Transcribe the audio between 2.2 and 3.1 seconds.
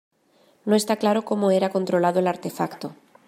el artefacto.